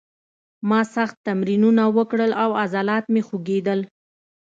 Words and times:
ما 0.69 0.79
سخت 0.95 1.15
تمرینونه 1.27 1.83
وکړل 1.97 2.31
او 2.43 2.49
عضلات 2.61 3.05
مې 3.13 3.21
خوږېدل 3.27 3.79